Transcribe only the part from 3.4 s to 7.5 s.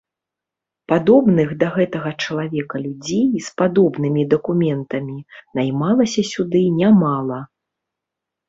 з падобнымі дакументамі наймалася сюды нямала.